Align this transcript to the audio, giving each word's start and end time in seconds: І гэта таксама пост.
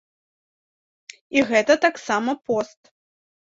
І 1.37 1.45
гэта 1.51 1.73
таксама 1.85 2.37
пост. 2.51 2.81